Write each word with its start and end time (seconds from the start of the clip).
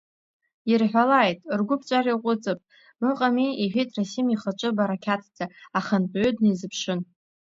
Ирҳәалааит, 0.71 1.39
ргәы 1.59 1.75
ԥҵәар 1.79 2.05
иаҟәыҵып, 2.07 2.59
ыҟами,— 3.09 3.57
иҳәеит 3.63 3.89
Расим, 3.97 4.27
ихаҿы 4.29 4.69
барақьаҭӡа 4.77 5.45
ахантәаҩы 5.77 6.29
днаизыԥшын. 6.35 6.99